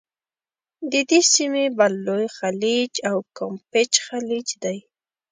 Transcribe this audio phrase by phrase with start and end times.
[0.91, 3.05] د دې سیمي بل لوی خلیج د
[3.37, 4.77] کامپېچ خلیج دی.